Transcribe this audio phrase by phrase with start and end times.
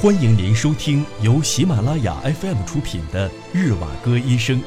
[0.00, 4.60] 欢迎您收听由喜马拉雅 FM 出品的《日瓦戈医生》，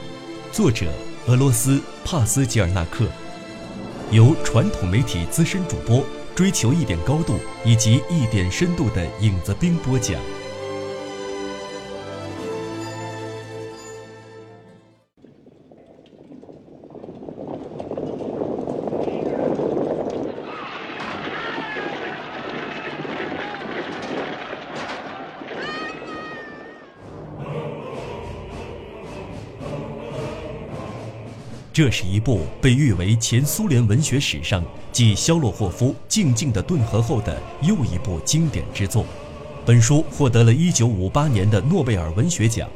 [0.51, 0.91] 作者
[1.25, 3.07] 俄罗斯帕斯吉尔纳克，
[4.11, 6.05] 由传统媒体资深主播
[6.35, 10.19] 追求一点高度以及一点深度的影子兵播讲。
[31.73, 34.61] 这是一部被誉为前苏联文学史上
[34.91, 39.05] 继肖洛霍夫《静静的顿河》后的又一部经典之作。
[39.65, 42.67] 本书获得了1958年的诺贝尔文学奖，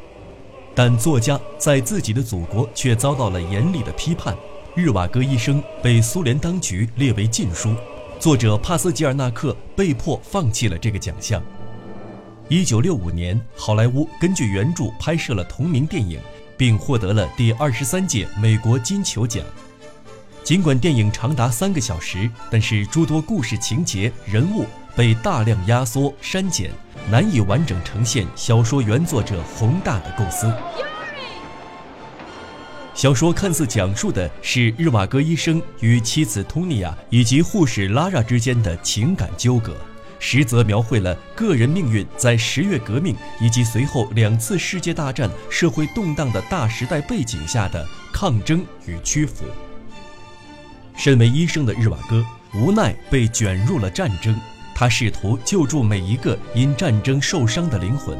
[0.74, 4.34] 但作家在自己的祖国却遭到了严厉的批判。
[4.74, 7.74] 《日瓦戈医生》被苏联当局列为禁书，
[8.18, 11.42] 作者帕斯吉尔纳克被迫放弃了这个奖项。
[12.48, 16.18] 1965年，好莱坞根据原著拍摄了同名电影。
[16.56, 19.44] 并获得了第二十三届美国金球奖。
[20.42, 26.70] 尽管电影长达三个小时，但是诸多故事情节、人物被大量压缩删减，
[27.10, 30.52] 难以完整呈现小说原作者宏大的构思。
[32.94, 39.76] 小说看似讲述的是日瓦戈医生与妻子托尼亚以及护士拉拉之间的情感纠葛。
[40.18, 49.44] 实则描绘了个人命运在十月革命以及随后两次世界大战社会动荡的大时代背景下的抗争与屈服。
[50.96, 54.34] 身为医生的日瓦戈无奈被卷入了战争，
[54.74, 58.16] 他试图救助每一个因战争受伤的灵魂，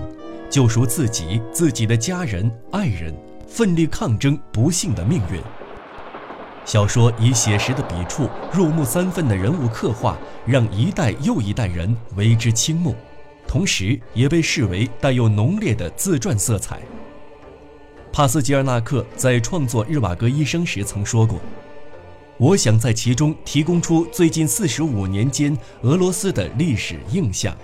[0.50, 3.14] 救赎自己、自己的家人、爱人，
[3.48, 5.40] 奋力抗争不幸的命运。
[6.66, 12.92] 小说以写实的笔触、入木三分的人物刻画，让一代又一代人为之倾慕，
[13.46, 16.82] 同时也被视为带有浓烈的自传色彩。
[18.12, 21.38] 帕斯吉尔纳克在创作《日瓦戈医生》时曾说过
[22.36, 27.56] ：“我想在其中提供出最近四十五年间俄罗斯的历史印象。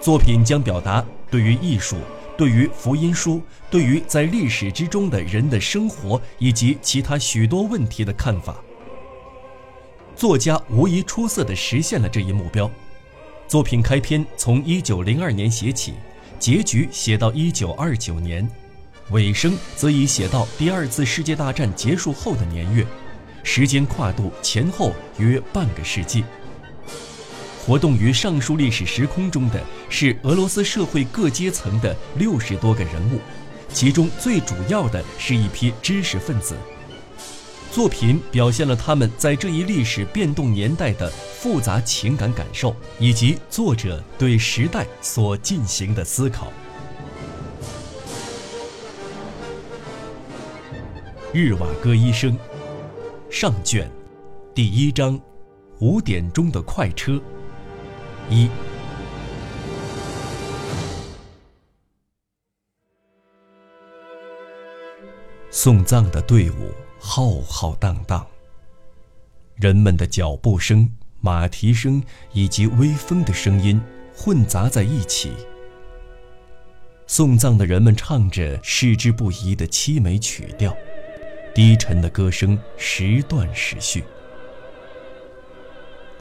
[0.00, 1.96] 作品将表达对于艺术。”
[2.36, 8.56] 对于福音书，对于在历史之中的人的生活以及其他许多问题的看法，
[10.16, 12.70] 作家无疑出色地实现了这一目标。
[13.46, 15.94] 作品开篇从1902年写起，
[16.38, 18.50] 结局写到1929年，
[19.10, 22.86] 尾声则已写到第二次世界大战结束后的年月，
[23.42, 26.24] 时间跨度前后约半个世纪。
[27.64, 33.20] 活动于上述历史时空中的是俄罗斯社会各阶层的六十多个人物，
[33.72, 36.56] 其中最主要的是一批知识分子。
[37.70, 41.08] 作品表现了他们在这一历史变动年代的
[41.38, 46.52] 复杂情感感受，以及作者对时代所进行的思考。
[51.32, 52.36] 日瓦戈医生，
[53.30, 53.88] 上卷，
[54.52, 55.18] 第一章，
[55.78, 57.22] 五点钟的快车。
[58.30, 58.48] 一
[65.50, 68.26] 送葬的队伍浩浩荡荡，
[69.54, 70.90] 人们的脚步声、
[71.20, 73.80] 马蹄声以及微风的声音
[74.16, 75.32] 混杂在一起。
[77.06, 80.74] 送葬的人们唱着矢志不移的凄美曲调，
[81.54, 84.02] 低沉的歌声时断时续。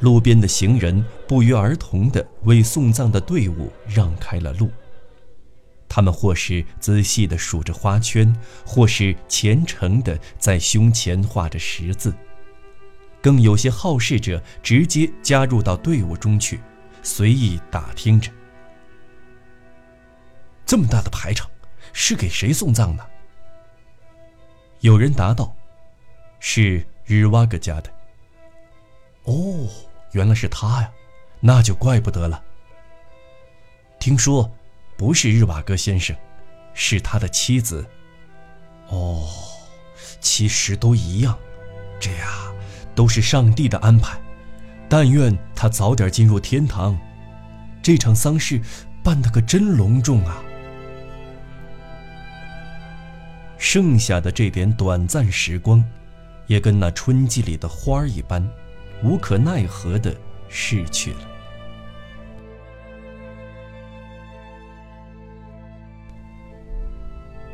[0.01, 4.69] 路边的行人不约而同地为送葬的队伍让开了路。
[5.87, 8.33] 他们或是仔细地数着花圈，
[8.65, 12.13] 或是虔诚地在胸前画着十字，
[13.21, 16.59] 更有些好事者直接加入到队伍中去，
[17.03, 18.31] 随意打听着：
[20.65, 21.49] 这么大的排场，
[21.91, 23.05] 是给谁送葬呢？
[24.79, 25.53] 有人答道
[26.39, 27.91] ：“是日瓦格家的。”
[29.25, 29.67] 哦。
[30.11, 30.91] 原来是他呀，
[31.39, 32.43] 那就怪不得了。
[33.99, 34.51] 听说
[34.97, 36.15] 不是日瓦戈先生，
[36.73, 37.85] 是他的妻子。
[38.89, 39.27] 哦，
[40.19, 41.37] 其实都一样，
[41.99, 42.51] 这呀
[42.93, 44.19] 都是上帝的安排。
[44.89, 46.99] 但愿他早点进入天堂。
[47.81, 48.61] 这场丧事
[49.03, 50.43] 办得可真隆重啊！
[53.57, 55.83] 剩下的这点短暂时光，
[56.47, 58.45] 也跟那春季里的花儿一般。
[59.03, 60.15] 无可奈何的
[60.47, 61.19] 逝去了。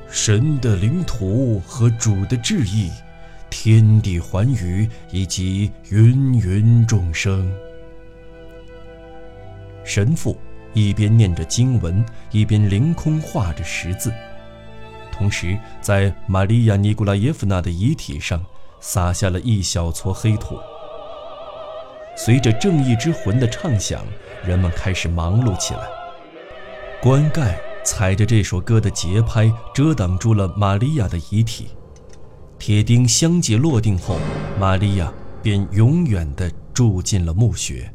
[0.09, 2.89] 神的领土和主的旨意，
[3.49, 7.49] 天地寰宇以及芸芸众生。
[9.83, 10.37] 神父
[10.73, 14.11] 一边念着经文，一边凌空画着十字，
[15.11, 18.43] 同时在玛利亚·尼古拉耶夫娜的遗体上
[18.81, 20.57] 撒下了一小撮黑土。
[22.17, 24.03] 随着正义之魂的唱响，
[24.43, 25.81] 人们开始忙碌起来。
[26.99, 31.67] 棺盖踩着这首歌的节拍，遮挡住了玛利亚的遗体。
[32.57, 34.17] 铁钉相继落定后，
[34.59, 37.93] 玛利亚便永远地住进了墓穴，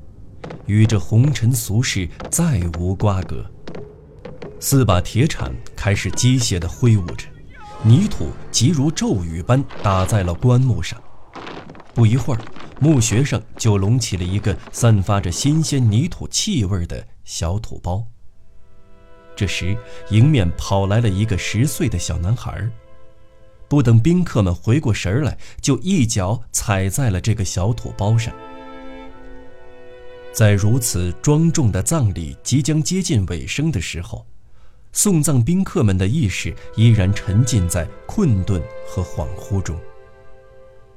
[0.67, 3.45] 与这红尘俗世再无瓜葛。
[4.61, 7.27] 四把铁铲开始机械地挥舞着，
[7.83, 10.97] 泥土即如骤雨般打在了棺木上。
[11.93, 12.41] 不一会儿，
[12.83, 18.05] 墓穴上就隆起了一个散发着新鲜泥土气味的小土包。
[19.37, 19.77] 这时，
[20.11, 22.69] 迎面跑来了一个十岁的小男孩。
[23.69, 28.35] 不等宾客们回过神来，就一脚踩在了这个小土包上。
[30.33, 34.27] 在如此庄重的葬礼即将接近尾声的时候，
[34.91, 39.79] 送葬宾客们的意识依然沉浸在困顿和恍惚中。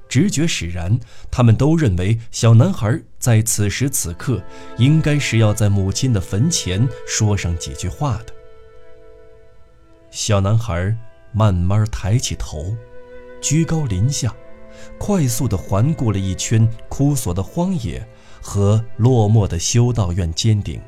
[0.07, 0.99] 直觉使然，
[1.29, 4.41] 他们都认为小男孩在此时此刻
[4.77, 8.33] 应该是要在母亲的坟前说上几句话的。
[10.11, 10.95] 小男孩。
[11.37, 12.73] 慢慢抬起头，
[13.41, 14.33] 居高临下，
[14.97, 18.07] 快速地环顾了一圈枯索的荒野
[18.41, 20.81] 和落寞的修道院尖顶。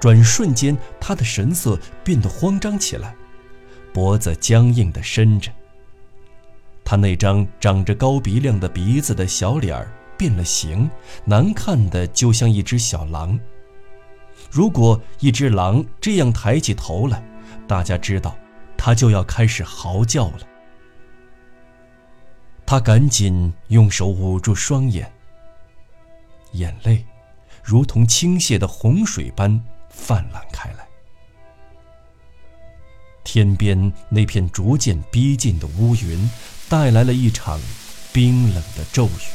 [0.00, 3.14] 转瞬间，他的神色变得慌张起来，
[3.92, 5.52] 脖子僵硬地伸着。
[6.84, 10.90] 他那张长着高鼻梁的鼻子的小脸儿变了形，
[11.24, 13.38] 难看的就像一只小狼。
[14.50, 17.22] 如果一只狼这样抬起头来，
[17.66, 18.36] 大家知道。
[18.84, 20.40] 他就要开始嚎叫了。
[22.66, 25.08] 他赶紧用手捂住双眼，
[26.54, 27.06] 眼泪
[27.62, 30.84] 如同倾泻的洪水般泛滥开来。
[33.24, 36.30] 天边那片逐渐逼近的乌云，
[36.68, 37.60] 带来了一场
[38.12, 39.30] 冰冷的骤雨。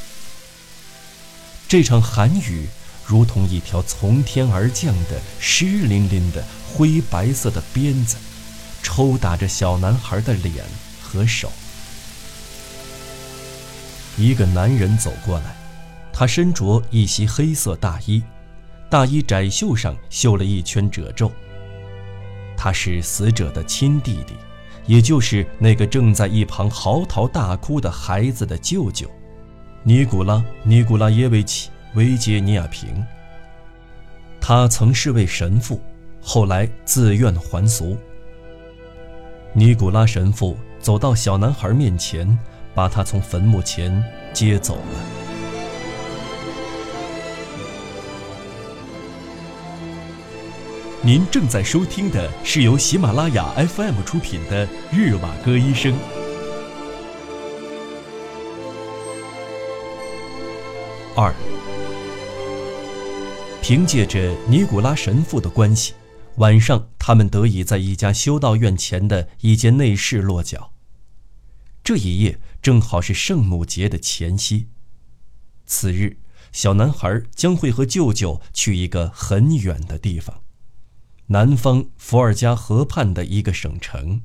[1.68, 2.68] 这场寒雨
[3.06, 6.44] 如同一条从天而降的湿淋淋的
[6.74, 8.18] 灰白色的鞭子。
[8.84, 10.64] 抽打着小男孩的脸
[11.04, 11.52] 和手。
[14.16, 15.58] 一个男人走过来，
[16.14, 18.24] 他身着一袭黑色大衣，
[18.90, 21.30] 大衣窄袖上绣了一圈褶皱。
[22.58, 24.34] 他是死者的亲弟弟，
[24.88, 29.08] 也就是那个正在一旁嚎啕大哭的孩子的舅舅，
[29.84, 30.34] 尼古拉·
[30.64, 33.06] 尼古拉耶维奇·维杰尼亚平。
[34.42, 35.80] 他曾是位神父，
[36.22, 37.96] 后来自愿还俗。
[39.54, 42.38] 尼古拉神父走到小男孩面前，
[42.74, 45.27] 把他从坟墓前接走了。
[51.08, 55.94] 您正在收听的是由喜马拉雅 FM 出品的《日瓦戈医生》。
[61.16, 61.34] 二，
[63.62, 65.94] 凭借着尼古拉神父的关系。
[66.40, 70.74] 晚上，他们得以在一家修道院前的一间内室落脚。
[71.86, 74.68] 这一夜正好是圣母节的前夕。
[75.66, 76.18] 次日，
[76.52, 80.42] 小男孩将会和舅舅去一个很远的地方——
[81.28, 84.22] 南方伏尔加河畔的一个省城。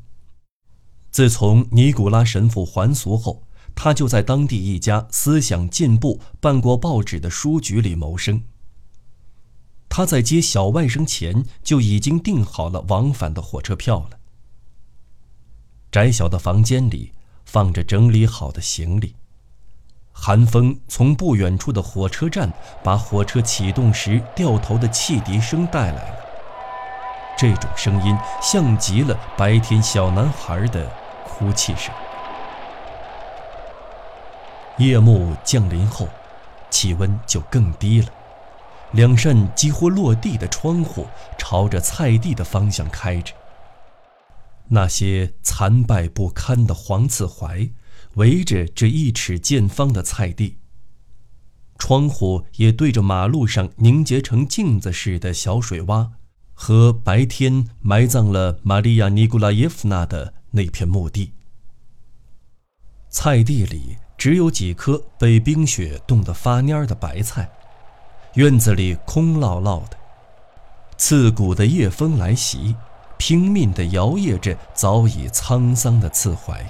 [1.11, 3.42] 自从尼古拉神父还俗后，
[3.75, 8.44] 他就在当地一家思想进步、办过报纸的书局里谋生。
[9.88, 14.18] 他在接小外甥前就已经订好了往返的火车票了。
[15.90, 17.12] 窄小的房间里
[17.44, 19.16] 放着整理好的行李，
[20.12, 22.50] 寒风从不远处的火车站
[22.82, 26.22] 把火车启动时掉头的汽笛声带来了。
[27.37, 30.91] 这种声音像极了白天小男孩的
[31.25, 31.93] 哭泣声。
[34.79, 36.09] 夜幕降临后，
[36.71, 38.09] 气温就更低了。
[38.93, 41.07] 两扇几乎落地的窗户
[41.39, 43.35] 朝着菜地的方向开着。
[44.69, 47.71] 那些残败不堪的黄刺槐
[48.15, 50.59] 围着这一尺见方的菜地。
[51.79, 56.11] 窗户也对着马路上凝结成镜子似的小水洼，
[56.54, 61.32] 和白天埋葬了玛利亚·尼古拉耶夫娜的那片墓地。
[63.09, 67.50] 菜地里只有几棵被冰雪冻得发蔫的白菜。
[68.35, 69.97] 院子里空落落的，
[70.97, 72.75] 刺骨的夜风来袭，
[73.18, 76.64] 拼命地摇曳着早已沧桑的刺槐，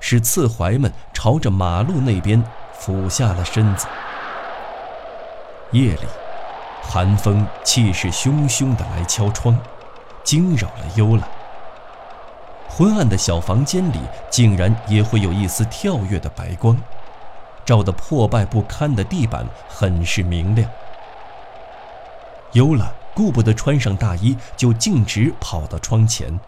[0.00, 3.86] 使刺槐们朝着马路那边俯下了身子。
[5.72, 6.06] 夜里，
[6.90, 9.54] 寒风气势汹汹地来敲窗，
[10.24, 11.28] 惊扰了优拉。
[12.66, 16.74] 昏暗的小房间里，竟然也会有一丝跳跃的白光，
[17.62, 20.68] 照得破败不堪的地板很是明亮。
[22.52, 26.40] 优拉顾不得穿上大衣，就径直跑到窗前，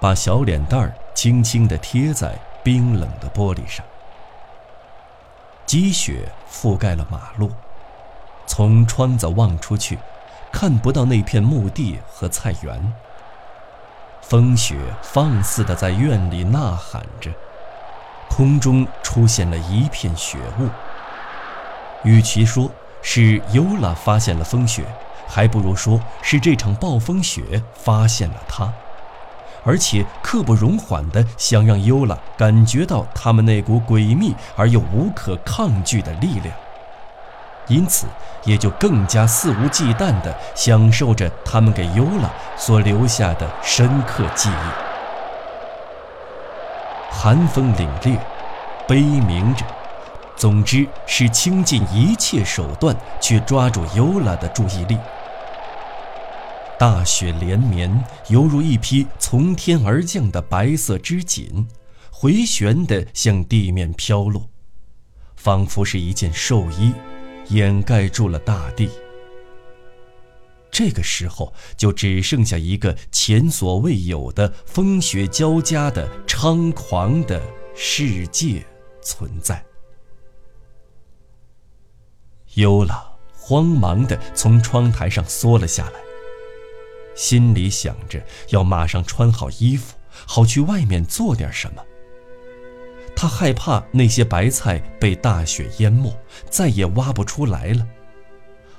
[0.00, 3.84] 把小脸蛋儿轻轻地贴在冰冷的玻璃上。
[5.66, 7.50] 积雪覆盖了马路，
[8.48, 9.98] 从窗子望出去，
[10.50, 12.92] 看不到那片墓地和菜园。
[14.22, 17.30] 风雪放肆地在院里呐喊着，
[18.28, 20.68] 空中出现了一片雪雾。
[22.02, 22.70] 与其说
[23.02, 24.84] 是尤拉发现了风雪，
[25.26, 28.72] 还不如说是这场暴风雪发现了他，
[29.62, 36.54] 而且刻不容缓地想让尤拉感觉到他们那股诡秘而又无可抗拒的力量。
[37.68, 38.06] 因此，
[38.44, 44.88] 也就更加肆无忌惮地享受着他们给尤拉所留下的深刻记忆。
[47.10, 48.18] 寒风凛冽，
[48.86, 49.64] 悲鸣着，
[50.36, 54.98] 总之是倾尽一切手段去抓住尤拉的注意力。
[56.78, 61.66] 大雪连绵，犹如一匹从天而降的白色织锦，
[62.10, 64.48] 回旋地向地面飘落，
[65.34, 66.94] 仿佛是一件寿衣。
[67.48, 68.90] 掩盖住了大地。
[70.70, 77.42] 这个时候，就只剩下一个前所未有的风雪交加的猖狂的
[77.74, 78.64] 世界
[79.00, 79.64] 存在。
[82.54, 83.02] 尤拉
[83.32, 86.00] 慌忙地从窗台上缩了下来，
[87.14, 91.82] 心里想着要马上穿好衣服，好去外面做点什么。
[93.20, 96.16] 他害怕那些白菜被大雪淹没，
[96.48, 97.84] 再也挖不出来了；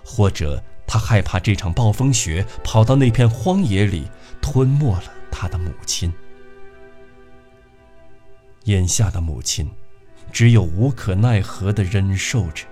[0.01, 4.10] 或者他害怕这场暴风雪跑到那片荒野里，
[4.41, 6.13] 吞没了他的母亲。
[8.63, 9.69] 眼下的母亲，
[10.31, 12.63] 只有无可奈何地忍受着，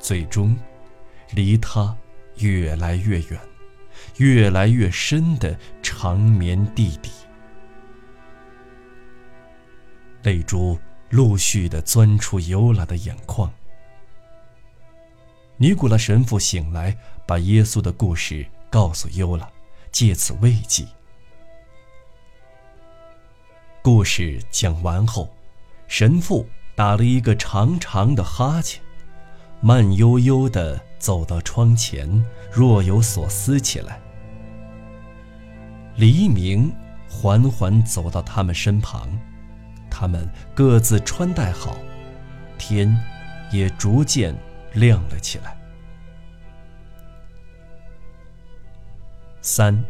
[0.00, 0.56] 最终，
[1.30, 1.96] 离他
[2.38, 3.40] 越来越远，
[4.16, 7.12] 越来越深的长眠地底。
[10.28, 13.50] 泪珠陆续的钻出尤拉的眼眶。
[15.56, 16.94] 尼古拉神父醒来，
[17.26, 19.48] 把耶稣的故事告诉尤拉，
[19.90, 20.86] 借此慰藉。
[23.80, 25.34] 故事讲完后，
[25.86, 28.82] 神父打了一个长长的哈欠，
[29.62, 33.98] 慢悠悠的走到窗前，若有所思起来。
[35.96, 36.70] 黎明
[37.08, 39.18] 缓缓走到他们身旁。
[40.00, 41.76] 他们各自穿戴好，
[42.56, 42.96] 天
[43.50, 44.32] 也逐渐
[44.74, 45.58] 亮了起来。
[49.40, 49.84] 三，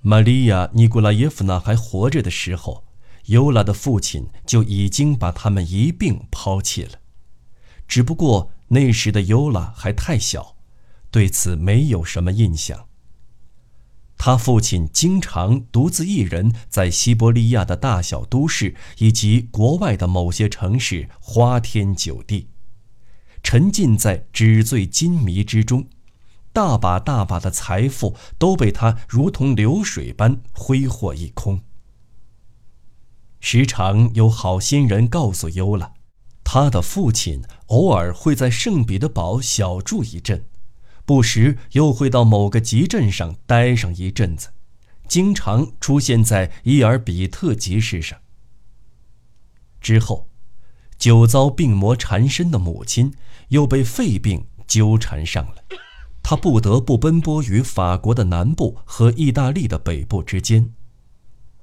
[0.00, 2.82] 玛利亚·尼古拉耶夫娜还活着的时候，
[3.26, 6.92] 尤拉的父亲就已经把他们一并抛弃了。
[7.86, 10.56] 只不过那时的尤拉还太小，
[11.10, 12.87] 对此没有什么印象。
[14.18, 22.48] 他父亲经常独自一人在西伯利亚的大小都市以及国外的某些城市花天酒地，
[23.44, 25.86] 沉浸在纸醉金迷之中，
[26.52, 31.60] 大把大把的财富都被他如同流水般挥霍一空。
[33.40, 35.94] 时常有好心人告诉尤拉，
[36.42, 40.44] 他的父亲偶尔会在圣彼得堡小住一阵。
[41.08, 44.50] 不时又会到某个集镇上待上一阵子，
[45.08, 48.18] 经常出现在伊尔比特集市上。
[49.80, 50.28] 之后，
[50.98, 53.14] 久遭病魔缠身的母亲
[53.48, 55.64] 又被肺病纠缠上了，
[56.22, 60.74] 他不得不奔波于法国的南部和意大利的北部之间。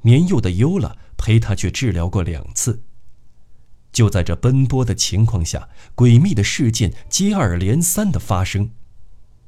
[0.01, 2.81] 年幼的尤拉陪他去治疗过两次。
[3.91, 8.71] 就在这奔波的情况下，诡秘的事件接二连三的发生。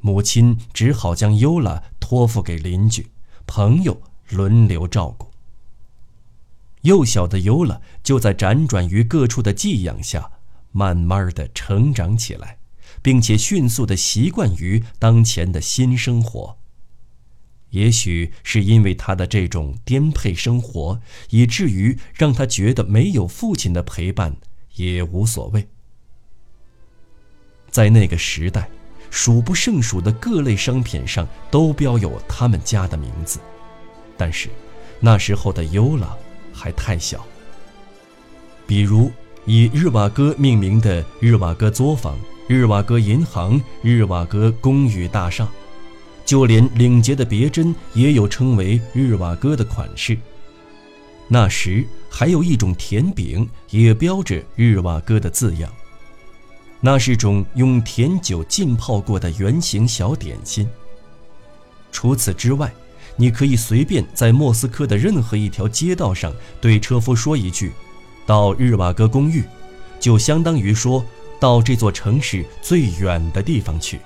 [0.08, 3.12] 母亲只好将尤拉托付给邻居、
[3.46, 5.28] 朋友轮流照顾。
[6.84, 10.32] 幼小的尤拉就在辗转于各处的寄养下，
[10.72, 12.58] 慢慢的成长起来，
[13.02, 16.58] 并且迅速的习惯于当前的新生活。
[17.72, 24.38] 也许是因为他的这种颠沛生活，以至于让他觉得没有父亲的陪伴
[24.76, 25.68] 也无所谓。
[27.70, 28.70] 在那个时代。
[29.10, 33.40] 数不胜数的各类商品上都标有他们家的名字，
[34.16, 34.50] 但是
[35.00, 36.16] 那时候的尤拉
[36.54, 37.26] 还太小。
[38.66, 39.12] 比如
[39.46, 45.48] 以日瓦戈命名的日瓦戈作坊，日瓦戈银行、日瓦戈公寓大厦，
[46.26, 50.18] 就连领结的别针也有称为日瓦戈的款式。
[51.30, 55.72] 那时还有一种甜饼也标着日瓦戈的字样，
[56.80, 60.68] 那是种用甜酒浸泡过的圆形小点心。
[61.92, 62.72] 除此之外，
[63.16, 66.32] 你可以随便在莫斯科的任何一条街道上
[66.62, 67.72] 对车夫说一句
[68.28, 69.44] ：“到日瓦戈公寓”，
[70.00, 71.04] 就相当于说
[71.40, 74.00] 到这座城市最远的地方去。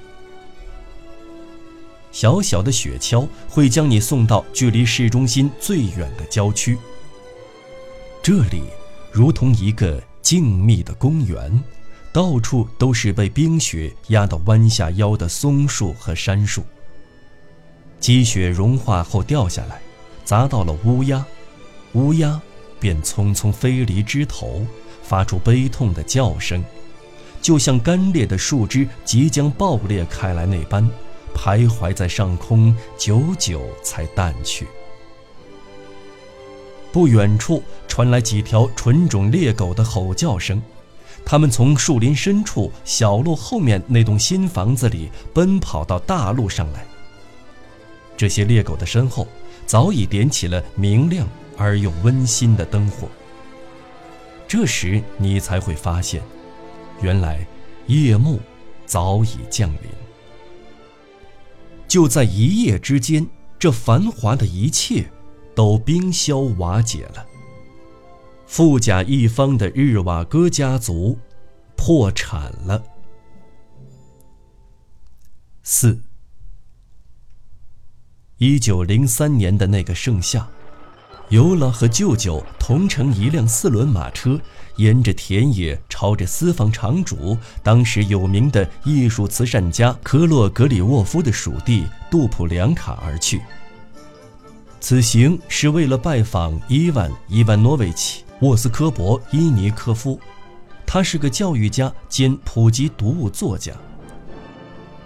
[2.13, 6.77] 小小的雪橇会将你送到距离市中心最远的郊区。
[8.23, 8.63] 这里
[9.11, 11.61] 如同一个静谧的公园，
[12.13, 16.63] 到处都是被冰雪压得弯下腰的松树和杉树。
[17.99, 19.81] 积雪融化后掉下来，
[20.25, 21.25] 砸到了乌鸦，
[21.93, 22.41] 乌鸦
[22.79, 24.65] 便匆匆飞离枝头，
[25.03, 26.63] 发出悲痛的叫声，
[27.41, 30.89] 就像干裂的树枝即将爆裂开来那般，
[31.33, 34.67] 徘徊在上空，久久才淡去。
[36.91, 40.61] 不远处传来几条纯种猎狗的吼叫声，
[41.25, 46.85] 他们从树林深处小路后面那栋新房子里奔跑到大路上来。
[48.17, 49.27] 这些猎狗的身后，
[49.65, 53.07] 早已点起了明亮而又温馨的灯火。
[54.47, 56.21] 这时你才会发现，
[57.01, 57.45] 原来
[57.87, 58.39] 夜幕
[58.85, 59.89] 早已降临。
[61.87, 63.25] 就在一夜之间，
[63.57, 65.05] 这繁华的一切
[65.55, 67.25] 都冰消瓦解了。
[68.53, 71.17] 富甲一方的日瓦戈家族
[71.77, 72.83] 破产了。
[75.63, 75.97] 四。
[78.39, 80.45] 一九零三年的那个盛夏，
[81.29, 84.37] 尤拉和舅舅同乘一辆四轮马车，
[84.75, 93.41] 沿着田野朝着私房场主、当时有名的艺术慈善家科洛格里沃夫的属地杜普良卡而去。
[94.81, 100.19] 此行是为了拜访伊万·伊万诺维奇·沃斯科博伊尼科夫，
[100.83, 103.71] 他是个教育家兼普及读物作家。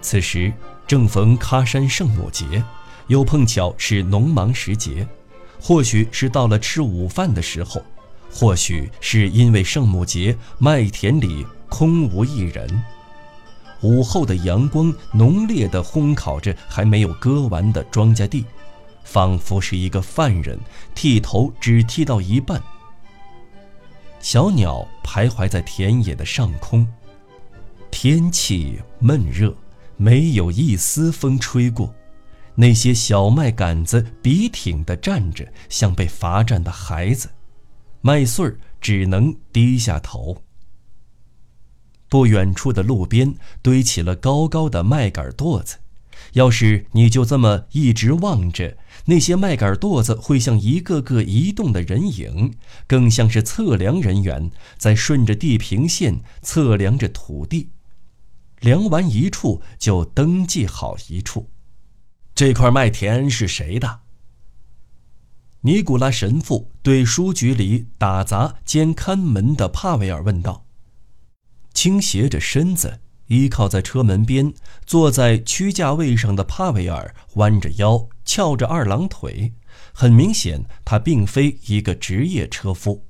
[0.00, 0.50] 此时
[0.86, 2.62] 正逢喀山圣母节。
[3.08, 5.06] 又碰巧是农忙时节，
[5.60, 7.80] 或许是到了吃午饭的时候，
[8.32, 12.82] 或许是因为圣母节麦田里空无一人。
[13.82, 18.44] 午后的阳光浓烈地烘烤着还没有割完的庄稼地，
[19.04, 20.58] 仿佛是一个犯人
[20.92, 22.60] 剃头只剃到一半。
[24.26, 26.84] 小鸟徘徊在田野的上空，
[27.92, 29.56] 天气闷热，
[29.96, 31.94] 没有一丝风吹过。
[32.56, 37.30] 那些小麦杆子笔挺地站着，像被罚站的孩子，
[38.00, 40.42] 麦穗儿只能低下头。
[42.08, 45.76] 不远处的路边堆起了高高的麦秆垛子，
[46.32, 52.54] 要是你就这么一直望着，那些麦秆垛子会像一个个移动的人影，
[52.86, 57.70] 更像是测量人员在顺着地平线测量着土地，
[58.60, 61.50] 量完一处就登记好一处。
[62.34, 64.00] 这块麦田是谁的？
[65.60, 70.66] 尼古拉神父对书局里打杂兼看门的帕维尔问道。
[71.72, 74.52] 倾斜着身子，依靠在车门边，
[74.84, 79.52] 坐在屈架位上的帕维尔弯着腰，翘着二郎腿，
[79.92, 83.04] 很明显，他并非一个职业车夫。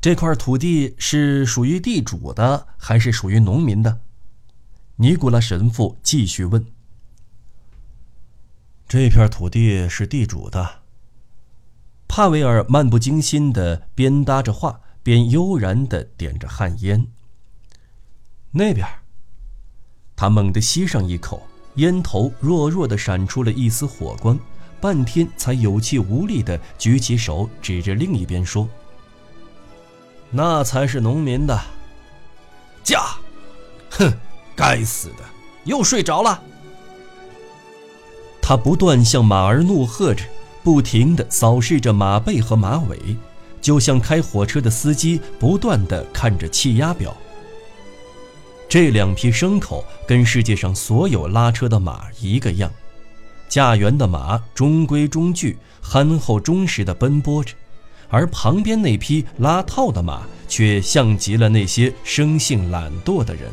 [0.00, 4.00] 这块土地是属于地主的，还是属于农民的？
[4.96, 6.64] 尼古拉神父继续问。
[8.88, 10.82] 这片土地是地主的。
[12.08, 17.06] 帕维尔漫不经心地边搭着话，边悠然地点着旱烟。
[18.50, 18.86] 那边，
[20.16, 24.38] 他猛地吸上一口，烟头弱弱地闪出了一丝火光，
[24.80, 28.68] 半天才有气无力地举起手指着另一边说
[30.30, 31.60] ：“那才是农民的。”
[32.82, 33.18] 驾！
[33.90, 34.10] 哼，
[34.56, 35.24] 该死的，
[35.64, 36.42] 又睡着了。
[38.40, 40.24] 他不断向马儿怒喝着，
[40.64, 43.16] 不停地扫视着马背和马尾，
[43.60, 47.14] 就像开火车的司机不断地看着气压表。
[48.68, 52.70] 这两匹牲口跟世界上所有拉车的马一个样，
[53.48, 57.54] 驾辕的马中规中矩、憨厚忠实地奔波着，
[58.08, 63.50] 而旁边那匹拉套的马却像极了那些生性懒惰的人。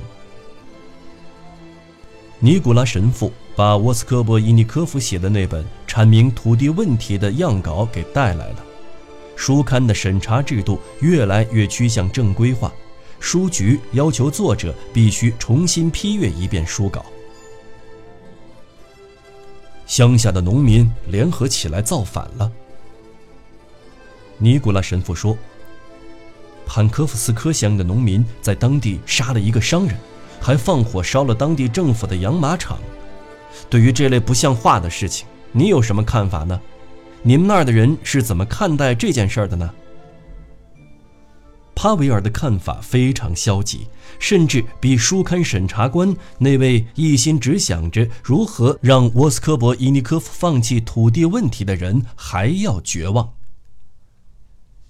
[2.39, 3.31] 尼古拉神父。
[3.57, 8.57] 把沃斯科波伊尼科夫写的那本阐明土地问题的样稿给带来了。
[9.37, 12.69] 书刊的审查制度越来越趋向正规化，
[13.19, 17.05] 书局要求作者必须重新批阅一遍书稿。
[19.87, 22.51] 乡下的农民联合起来造反了。
[24.37, 25.37] 尼古拉神父说
[26.65, 29.95] ：“潘科夫斯科乡的农民在当地杀了一个商人，
[30.41, 32.79] 还放火烧了当地政府的养马场。
[33.69, 36.59] 对于这类不像话的事情，你有什么看法呢？
[37.21, 39.71] 你们那儿的人是怎么看待这件事的呢？”
[41.75, 53.33] 帕维尔的看法非常消极，甚至比书刊审查官那位一心只想着如何让沃斯科博伊尼科夫放弃土地问题的人还要绝望。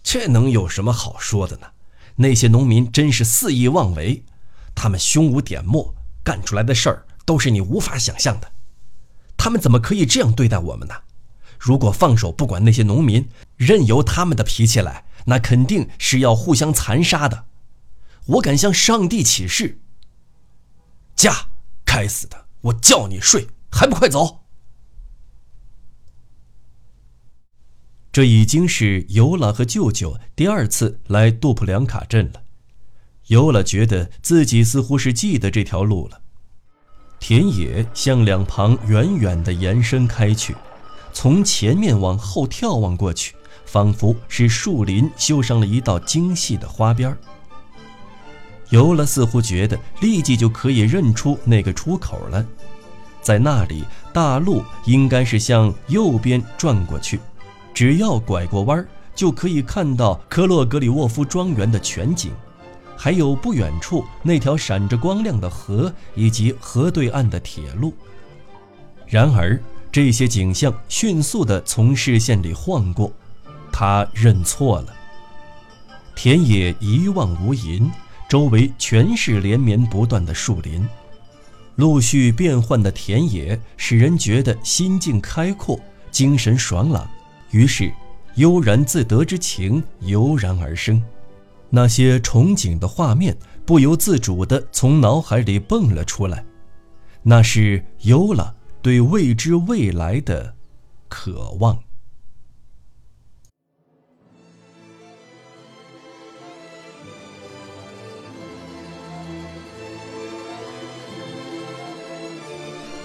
[0.03, 1.67] 这能有什么好说的呢？
[2.17, 4.23] 那些农民真是肆意妄为，
[4.75, 5.93] 他们胸无点墨，
[6.23, 8.51] 干出来的事儿都是你无法想象的。
[9.35, 10.93] 他们怎么可以这样对待我们呢？
[11.57, 15.04] 如果放手不管那些农民，任由他们的脾气来。
[15.25, 17.45] 那肯定是要互相残杀的，
[18.25, 19.79] 我敢向上帝起誓。
[21.15, 21.49] 驾，
[21.83, 24.41] 该死的，我叫你睡，还不快走！
[28.11, 32.43] 这已经是尤拉和舅舅第二次来杜普良卡镇了。
[33.27, 36.21] 尤拉觉得自己似乎是记得这条路了，
[37.19, 40.55] 田野向两旁远远的延伸开去，
[41.11, 43.35] 从前面往后眺望过去。
[43.65, 47.15] 仿佛是树林绣上了一道精细的花边
[48.69, 52.45] 尤拉似乎觉得立即就可以认出那个出口了，
[53.21, 57.19] 在那里，大路应该是向右边转过去，
[57.73, 62.31] 只要拐过弯儿就可以看到科洛格里沃夫庄园的全景，
[62.97, 67.93] 还有不远处那条闪着光亮的河以及河对岸的铁路。
[69.05, 73.11] 然而，这些景象迅速地从视线里晃过。
[73.77, 74.95] 他认错了。
[76.15, 77.91] 田野一望无垠，
[78.29, 80.87] 周围全是连绵不断的树林，
[81.75, 85.77] 陆续变换的田野使人觉得心境开阔，
[86.09, 87.05] 精神爽朗。
[87.51, 87.91] 于是，
[88.35, 91.03] 悠然自得之情油然而生，
[91.69, 93.35] 那些憧憬的画面
[93.65, 96.45] 不由自主地从脑海里蹦了出来。
[97.23, 100.55] 那是尤拉对未知未来的
[101.09, 101.77] 渴望。